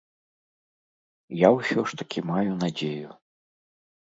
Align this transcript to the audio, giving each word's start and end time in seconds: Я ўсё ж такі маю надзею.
Я 1.41 1.49
ўсё 1.57 1.83
ж 1.91 2.01
такі 2.01 2.19
маю 2.31 2.57
надзею. 2.65 3.09